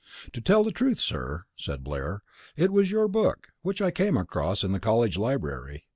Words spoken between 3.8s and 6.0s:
I came across in the college library.